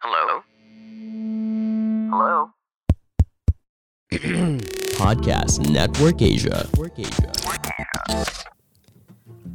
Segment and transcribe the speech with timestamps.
[0.00, 0.40] Hello?
[2.08, 2.36] Hello?
[4.96, 6.64] Podcast Network Asia.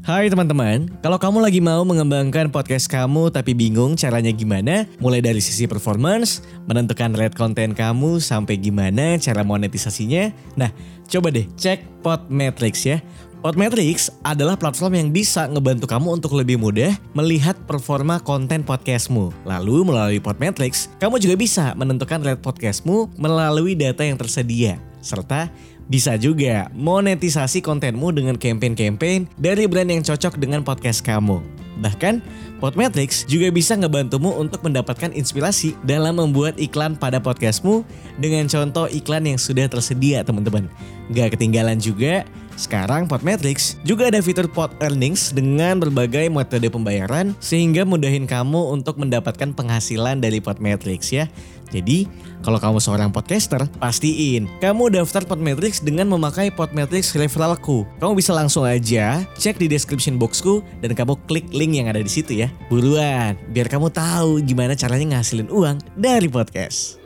[0.06, 5.42] Hai teman-teman, kalau kamu lagi mau mengembangkan podcast kamu tapi bingung caranya gimana, mulai dari
[5.42, 10.70] sisi performance, menentukan rate konten kamu sampai gimana cara monetisasinya, nah
[11.10, 13.02] coba deh cek Podmetrics ya.
[13.46, 19.30] Podmetrics adalah platform yang bisa ngebantu kamu untuk lebih mudah melihat performa konten podcastmu.
[19.46, 24.82] Lalu melalui Podmetrics, kamu juga bisa menentukan rate podcastmu melalui data yang tersedia.
[24.98, 25.54] Serta
[25.86, 31.65] bisa juga monetisasi kontenmu dengan campaign-campaign dari brand yang cocok dengan podcast kamu.
[31.80, 32.24] Bahkan,
[32.64, 37.84] Podmetrics juga bisa ngebantumu untuk mendapatkan inspirasi dalam membuat iklan pada podcastmu
[38.16, 40.72] dengan contoh iklan yang sudah tersedia teman-teman.
[41.12, 42.24] Gak ketinggalan juga,
[42.56, 48.96] sekarang Podmetrics juga ada fitur Pod Earnings dengan berbagai metode pembayaran sehingga mudahin kamu untuk
[48.96, 51.28] mendapatkan penghasilan dari Podmetrics ya.
[51.74, 52.06] Jadi,
[52.46, 57.90] kalau kamu seorang podcaster, pastiin kamu daftar Podmetrics dengan memakai Podmetrics referralku.
[57.98, 62.12] Kamu bisa langsung aja cek di description boxku dan kamu klik link yang ada di
[62.12, 62.54] situ ya.
[62.70, 67.02] Buruan, biar kamu tahu gimana caranya ngasilin uang dari podcast.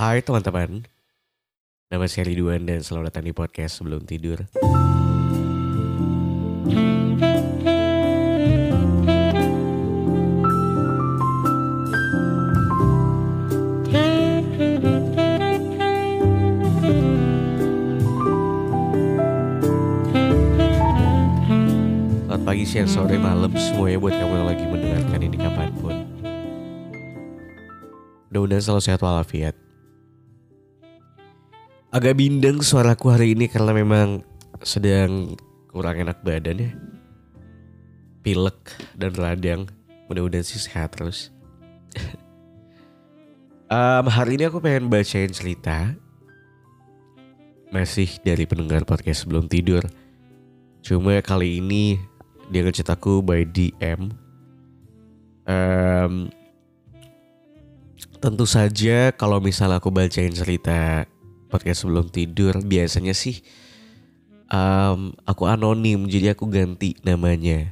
[0.00, 0.88] Hai teman-teman,
[1.92, 4.48] nama saya Ridwan dan selamat datang di podcast sebelum tidur.
[22.40, 25.96] Selamat pagi, siang, sore, malam semuanya buat kamu yang lagi mendengarkan ini kapan pun.
[28.32, 29.52] Mudah-mudahan selalu sehat walafiat.
[31.92, 34.24] Agak bindeng suaraku hari ini karena memang
[34.64, 35.36] sedang
[35.68, 36.72] kurang enak badan ya.
[38.24, 39.68] Pilek dan radang.
[40.08, 41.28] Mudah-mudahan sih sehat terus.
[43.68, 45.92] Em, hari ini aku pengen bacain cerita.
[47.68, 49.84] Masih dari pendengar podcast sebelum tidur.
[50.80, 52.00] Cuma kali ini
[52.50, 54.10] dia ngechat aku by DM.
[55.46, 56.12] Em,
[58.18, 61.06] tentu saja kalau misalnya aku bacain cerita
[61.48, 63.40] podcast sebelum tidur biasanya sih
[64.50, 67.70] em, aku anonim jadi aku ganti namanya.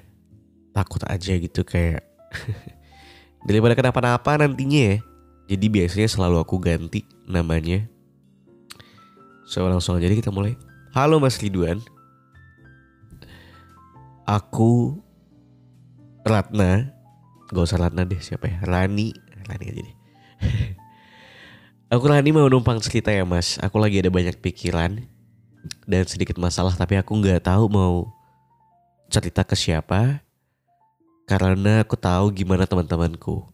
[0.71, 2.07] Takut aja gitu kayak
[3.49, 4.97] daripada kenapa-napa nantinya ya.
[5.49, 7.83] Jadi biasanya selalu aku ganti namanya.
[9.49, 10.55] So langsung aja kita mulai.
[10.95, 11.98] Halo Mas Ridwan.
[14.29, 15.01] Aku
[16.21, 16.93] Ratna
[17.49, 18.61] Gak usah Ratna deh siapa ya?
[18.61, 19.17] Rani
[19.49, 19.97] Rani aja deh.
[21.97, 23.57] Aku Rani mau numpang cerita ya mas.
[23.65, 25.01] Aku lagi ada banyak pikiran
[25.89, 28.13] Dan sedikit masalah Tapi aku gak tahu mau
[29.09, 30.21] Cerita ke siapa
[31.25, 33.49] Karena aku tahu gimana teman-temanku.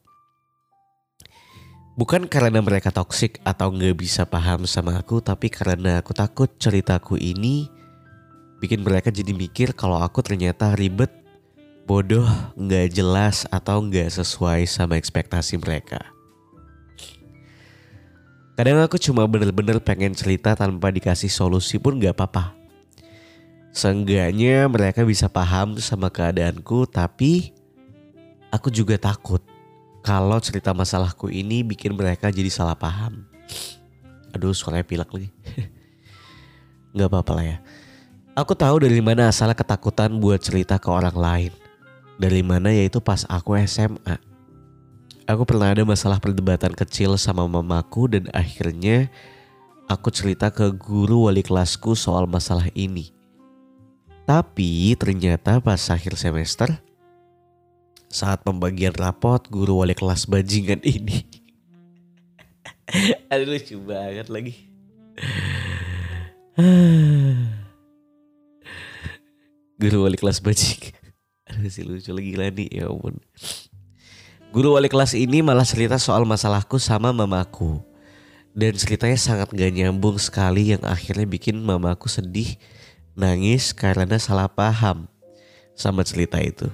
[1.94, 7.14] Bukan karena mereka toksik atau gak bisa paham sama aku Tapi karena aku takut ceritaku
[7.14, 7.70] ini
[8.64, 11.12] bikin mereka jadi mikir kalau aku ternyata ribet,
[11.84, 12.24] bodoh,
[12.56, 16.00] nggak jelas atau nggak sesuai sama ekspektasi mereka.
[18.56, 22.56] Kadang aku cuma bener-bener pengen cerita tanpa dikasih solusi pun nggak apa-apa.
[23.74, 27.52] Seenggaknya mereka bisa paham sama keadaanku tapi
[28.48, 29.44] aku juga takut
[30.00, 33.28] kalau cerita masalahku ini bikin mereka jadi salah paham.
[34.32, 35.28] Aduh suaranya pilek lagi.
[36.94, 37.58] Nggak apa-apa lah ya.
[38.34, 41.52] Aku tahu dari mana asal ketakutan buat cerita ke orang lain.
[42.18, 44.18] Dari mana yaitu pas aku SMA.
[45.30, 49.06] Aku pernah ada masalah perdebatan kecil sama mamaku dan akhirnya
[49.86, 53.14] aku cerita ke guru wali kelasku soal masalah ini.
[54.26, 56.74] Tapi ternyata pas akhir semester
[58.10, 61.22] saat pembagian rapot guru wali kelas bajingan ini.
[63.30, 64.54] Aduh lucu banget lagi.
[69.74, 70.94] Guru wali kelas bajing.
[71.50, 73.18] Aduh sih lucu lagi gila nih ya ampun.
[74.54, 77.82] Guru wali kelas ini malah cerita soal masalahku sama mamaku.
[78.54, 82.54] Dan ceritanya sangat gak nyambung sekali yang akhirnya bikin mamaku sedih,
[83.18, 85.10] nangis karena salah paham
[85.74, 86.70] sama cerita itu.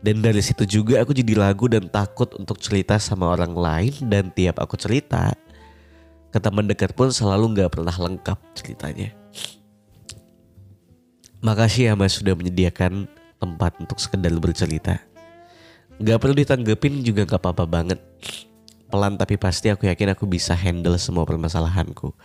[0.00, 4.32] Dan dari situ juga aku jadi ragu dan takut untuk cerita sama orang lain dan
[4.32, 5.36] tiap aku cerita
[6.32, 9.23] ke teman dekat pun selalu gak pernah lengkap ceritanya.
[11.44, 13.04] Makasih ya mas sudah menyediakan
[13.36, 14.96] tempat untuk sekedar bercerita.
[16.00, 18.00] Gak perlu ditanggepin juga gak apa-apa banget.
[18.88, 22.16] Pelan tapi pasti aku yakin aku bisa handle semua permasalahanku.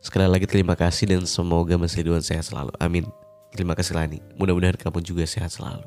[0.00, 2.72] Sekali lagi terima kasih dan semoga Mas Ridwan sehat selalu.
[2.80, 3.04] Amin.
[3.52, 4.24] Terima kasih Lani.
[4.40, 5.84] Mudah-mudahan kamu juga sehat selalu.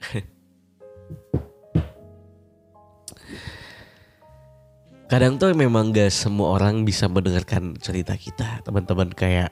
[5.10, 9.50] kadang tuh memang gak semua orang bisa mendengarkan cerita kita teman-teman kayak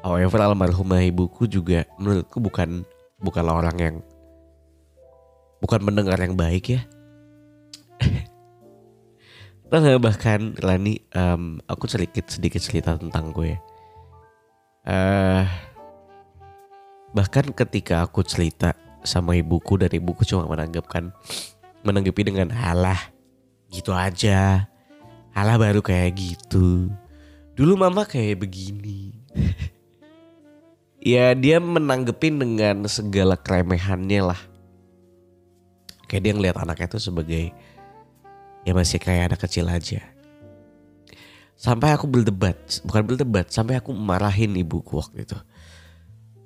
[0.00, 2.84] however almarhumah ibuku juga menurutku bukan
[3.20, 3.96] bukanlah orang yang
[5.60, 6.80] bukan mendengar yang baik ya.
[9.70, 13.54] Gak bahkan Lani um, aku sedikit sedikit cerita tentang gue.
[14.82, 15.44] Uh,
[17.14, 18.74] bahkan ketika aku cerita
[19.06, 21.14] sama ibuku dan ibuku cuma menanggapkan
[21.86, 22.98] menanggapi dengan halah
[23.70, 24.66] gitu aja.
[25.30, 26.90] Halah baru kayak gitu.
[27.54, 29.14] Dulu mama kayak begini
[31.00, 34.40] ya dia menanggepin dengan segala keremehannya lah.
[36.06, 37.50] Kayak dia ngeliat anaknya tuh sebagai
[38.68, 40.04] ya masih kayak anak kecil aja.
[41.56, 45.36] Sampai aku berdebat bukan berdebat sampai aku marahin ibuku waktu itu.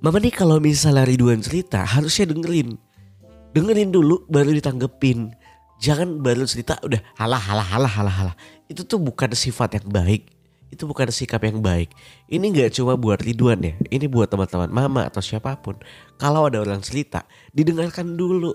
[0.03, 2.77] Mama nih kalau misalnya Ridwan cerita harusnya dengerin.
[3.55, 5.33] Dengerin dulu baru ditanggepin.
[5.79, 8.37] Jangan baru cerita udah halah halah halah halah halah.
[8.67, 10.34] Itu tuh bukan sifat yang baik
[10.75, 11.95] itu bukan sikap yang baik.
[12.27, 15.79] Ini nggak cuma buat Ridwan ya ini buat teman-teman mama atau siapa pun.
[16.19, 17.23] Kalau ada orang cerita
[17.55, 18.51] didengarkan dulu.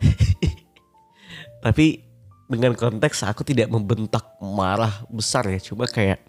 [1.64, 2.00] Tapi
[2.48, 6.24] dengan konteks aku tidak membentak marah besar ya cuma kayak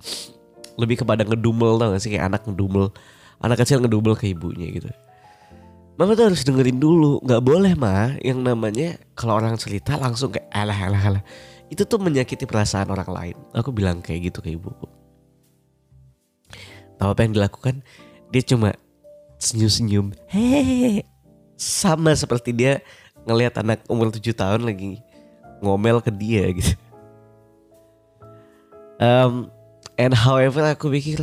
[0.78, 2.12] lebih kepada ngedumel tau gak sih?
[2.14, 2.92] Kayak anak ngedumel
[3.42, 4.92] anak kecil ngedumel ke ibunya gitu.
[5.96, 10.52] Mama tuh harus dengerin dulu nggak boleh mah yang namanya kalau orang cerita langsung kayak
[10.52, 11.24] alah alah alah.
[11.72, 13.38] Itu tuh menyakiti perasaan orang lain.
[13.56, 15.01] Aku bilang kayak gitu ke ibuku
[17.02, 17.82] tahu apa yang dilakukan
[18.30, 18.78] dia cuma
[19.42, 21.02] senyum-senyum hehehe
[21.58, 22.86] sama seperti dia
[23.26, 25.02] ngelihat anak umur 7 tahun lagi
[25.62, 26.74] ngomel ke dia gitu.
[28.98, 29.50] Um,
[29.98, 31.22] and however aku pikir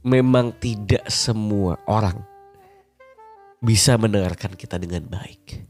[0.00, 2.24] memang tidak semua orang
[3.60, 5.64] bisa mendengarkan kita dengan baik.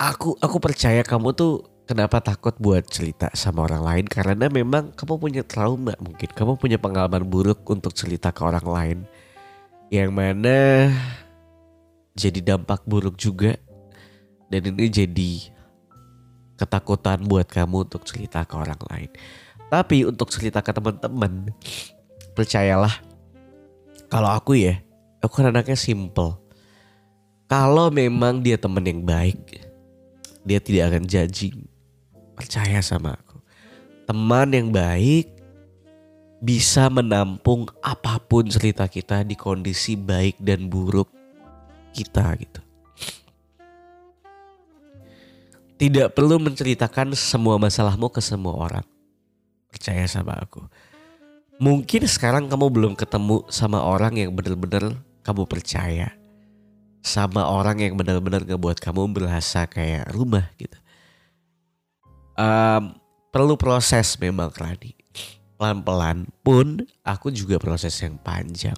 [0.00, 5.18] Aku aku percaya kamu tuh kenapa takut buat cerita sama orang lain karena memang kamu
[5.18, 8.98] punya trauma mungkin kamu punya pengalaman buruk untuk cerita ke orang lain
[9.90, 10.86] yang mana
[12.14, 13.58] jadi dampak buruk juga
[14.46, 15.32] dan ini jadi
[16.58, 19.08] ketakutan buat kamu untuk cerita ke orang lain.
[19.70, 21.48] Tapi untuk cerita ke teman-teman,
[22.34, 23.00] percayalah
[24.10, 24.82] kalau aku ya,
[25.22, 26.36] aku anaknya simple.
[27.46, 29.38] Kalau memang dia teman yang baik,
[30.42, 31.69] dia tidak akan judging.
[32.40, 33.36] Percaya sama aku.
[34.08, 35.28] Teman yang baik
[36.40, 41.12] bisa menampung apa pun cerita kita di kondisi baik dan buruk
[41.92, 42.64] kita gitu.
[45.80, 48.86] Tidak perlu menceritakan semua masalahmu ke semua orang.
[49.68, 50.64] Percaya sama aku.
[51.60, 56.16] Mungkin sekarang kamu belum ketemu sama orang yang benar-benar kamu percaya.
[57.04, 60.76] Sama orang yang benar-benar ngebuat kamu berasa kayak rumah gitu.
[62.40, 62.96] Um,
[63.28, 64.96] perlu proses memang Rani.
[65.60, 68.76] Pelan-pelan pun aku juga proses yang panjang.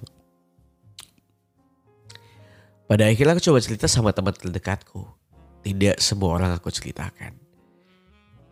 [2.83, 5.07] Pada akhirnya aku coba cerita sama teman terdekatku
[5.63, 7.39] tidak semua orang aku ceritakan.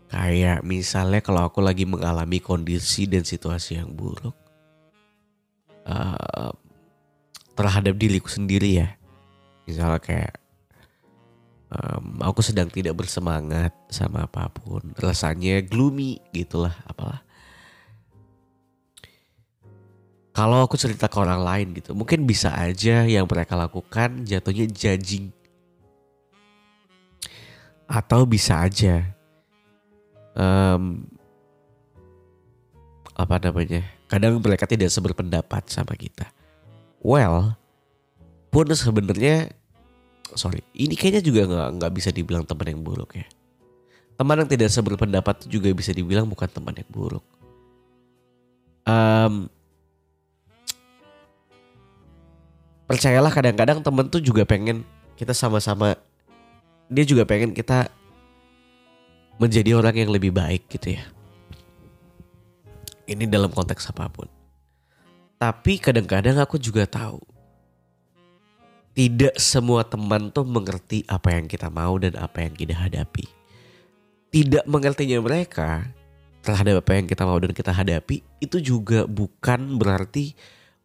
[0.08, 4.36] Kayak misalnya kalau aku lagi mengalami kondisi dan situasi yang buruk
[5.88, 6.52] uh,
[7.56, 8.90] terhadap diriku sendiri ya.
[9.68, 10.41] Misalnya kayak
[11.72, 17.24] um, aku sedang tidak bersemangat sama apa pun, rasanya gloomy gitulah apalah.
[20.32, 25.28] Kalau aku cerita ke orang lain gitu, mungkin bisa aja yang mereka lakukan jatuhnya judging.
[27.92, 29.12] Atau bisa aja
[30.36, 31.04] um,
[33.12, 36.32] apa namanya kadang mereka tidak seberpendapat sama kita.
[37.04, 37.60] Well
[38.52, 39.52] pun sebenarnya
[40.38, 43.28] sorry ini kayaknya juga nggak nggak bisa dibilang teman yang buruk ya
[44.16, 47.26] teman yang tidak seberpendapat juga bisa dibilang bukan teman yang buruk
[48.86, 49.50] um,
[52.86, 54.84] percayalah kadang-kadang temen tuh juga pengen
[55.16, 55.96] kita sama-sama
[56.92, 57.88] dia juga pengen kita
[59.42, 61.04] menjadi orang yang lebih baik gitu ya.
[63.10, 64.30] Ini dalam konteks apa pun.
[65.42, 67.18] Tapi kadang-kadang aku juga tahu
[68.92, 73.26] tidak semua teman tuh mengerti apa yang kita mau dan apa yang kita hadapi.
[74.32, 75.88] Tidak mengertinya mereka
[76.42, 80.34] terhadap apa yang kita mau dan kita hadapi itu juga bukan berarti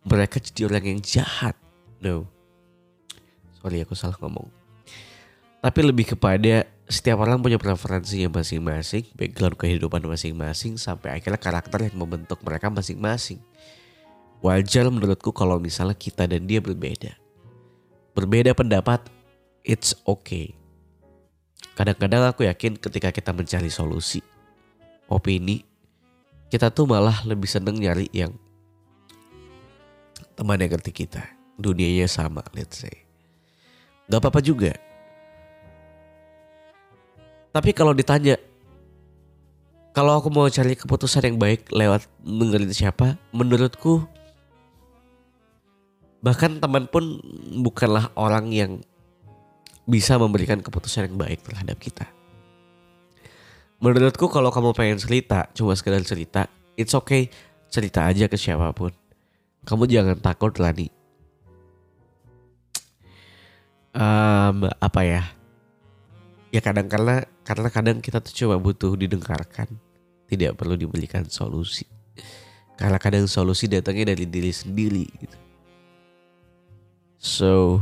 [0.06, 1.54] mereka jadi orang yang jahat.
[2.02, 2.26] No.
[3.62, 4.66] Sorry aku salah ngomong
[5.66, 11.98] tapi lebih kepada setiap orang punya preferensinya masing-masing, background kehidupan masing-masing sampai akhirnya karakter yang
[11.98, 13.42] membentuk mereka masing-masing.
[14.38, 17.18] Wajar menurutku kalau misalnya kita dan dia berbeda.
[18.16, 19.04] Berbeda pendapat
[19.60, 20.56] it's okay.
[21.76, 24.24] Kadang-kadang aku yakin ketika kita mencari solusi,
[25.12, 25.60] opini,
[26.48, 28.32] kita tuh malah lebih seneng nyari yang
[30.32, 31.28] teman yang ngerti kita.
[31.60, 33.04] Dunianya sama, let's say.
[34.08, 34.72] Gak apa-apa juga.
[37.52, 38.40] Tapi kalau ditanya,
[39.92, 44.04] kalau aku mau cari keputusan yang baik lewat dengerin siapa, menurutku
[46.26, 47.22] bahkan teman pun
[47.62, 48.82] bukanlah orang yang
[49.86, 52.10] bisa memberikan keputusan yang baik terhadap kita.
[53.78, 57.30] Menurutku kalau kamu pengen cerita, cuma sekedar cerita, it's okay,
[57.70, 58.90] cerita aja ke siapa pun.
[59.62, 60.90] Kamu jangan takut Lani.
[63.94, 65.22] Um, apa ya?
[66.50, 69.70] Ya kadang karena karena kadang kita tuh cuma butuh didengarkan,
[70.26, 71.86] tidak perlu diberikan solusi.
[72.74, 75.45] Karena kadang solusi datangnya dari diri sendiri gitu.
[77.16, 77.80] So,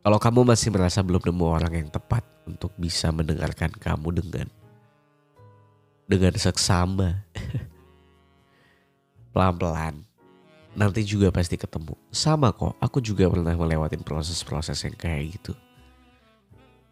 [0.00, 4.48] kalau kamu masih merasa belum nemu orang yang tepat untuk bisa mendengarkan kamu dengan
[6.10, 7.22] dengan seksama,
[9.36, 10.02] pelan-pelan,
[10.74, 11.94] nanti juga pasti ketemu.
[12.10, 15.52] Sama kok, aku juga pernah melewatin proses-proses yang kayak gitu.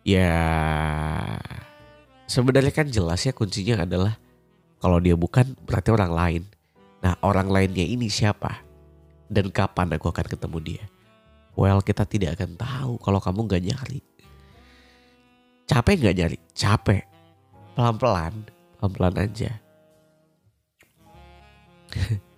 [0.07, 0.39] Ya,
[2.31, 4.15] sebenarnya kan jelas ya kuncinya adalah
[4.79, 6.43] kalau dia bukan berarti orang lain.
[7.03, 8.68] Nah orang lainnya ini siapa?
[9.29, 10.85] Dan kapan aku akan ketemu dia?
[11.53, 14.01] Well kita tidak akan tahu kalau kamu gak nyari.
[15.69, 16.41] Capek gak nyari?
[16.57, 17.05] Capek.
[17.77, 18.49] Pelan-pelan,
[18.81, 19.53] pelan-pelan aja.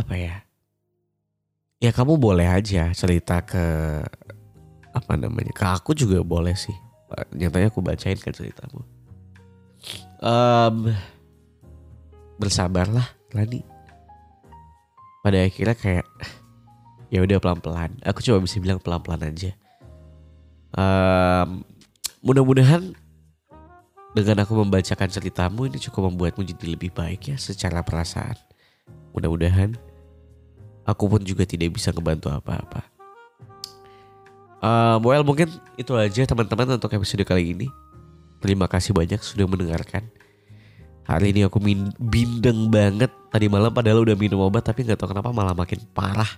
[0.00, 0.42] apa ya?
[1.80, 3.64] Ya kamu boleh aja cerita ke
[4.92, 5.52] apa namanya?
[5.56, 6.76] Ke aku juga boleh sih.
[7.34, 8.84] Nyatanya aku bacain kan ceritamu.
[10.20, 10.92] Um,
[12.40, 13.04] bersabarlah,
[13.36, 13.60] Lani.
[15.20, 16.06] Pada akhirnya kayak
[17.12, 18.00] ya udah pelan-pelan.
[18.08, 19.52] Aku coba bisa bilang pelan-pelan aja.
[20.72, 21.66] Um,
[22.24, 22.96] mudah-mudahan
[24.16, 28.38] dengan aku membacakan ceritamu ini cukup membuatmu jadi lebih baik ya secara perasaan.
[29.12, 29.76] Mudah-mudahan
[30.86, 32.86] aku pun juga tidak bisa ngebantu apa-apa.
[34.60, 35.48] Um, well mungkin
[35.80, 37.68] itu aja teman-teman untuk episode kali ini.
[38.40, 40.08] Terima kasih banyak sudah mendengarkan.
[41.10, 41.58] Hari ini aku
[41.98, 43.10] bindeng banget.
[43.34, 46.30] Tadi malam padahal udah minum obat tapi nggak tahu kenapa malah makin parah.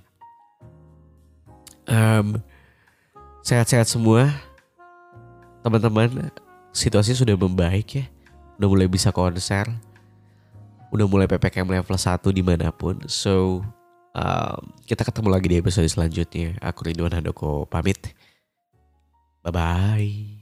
[1.85, 2.41] Um,
[3.45, 4.33] sehat-sehat semua.
[5.61, 6.33] Teman-teman,
[6.73, 8.05] situasi sudah membaik ya.
[8.57, 9.69] Udah mulai bisa konser.
[10.89, 12.97] Udah mulai PPKM level 1 di mana pun.
[13.13, 13.61] So,
[14.17, 16.57] um, kita ketemu lagi di episode selanjutnya.
[16.65, 18.17] Aku Ridwan Handoko pamit.
[19.45, 20.42] Bye-bye.